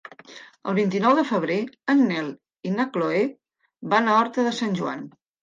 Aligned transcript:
El 0.69 0.77
vint-i-nou 0.77 1.13
de 1.19 1.25
febrer 1.31 1.57
en 1.95 2.01
Nel 2.13 2.31
i 2.71 2.73
na 2.79 2.87
Chloé 2.97 3.21
van 3.95 4.09
a 4.09 4.19
Horta 4.25 4.49
de 4.51 4.57
Sant 4.65 4.77
Joan. 4.83 5.07